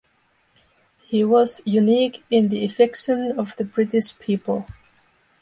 He 1.03 1.23
was 1.23 1.61
'unique 1.63 2.23
in 2.31 2.47
the 2.49 2.65
affection 2.65 3.37
of 3.37 3.55
the 3.57 3.63
British 3.63 4.17
people'. 4.17 4.65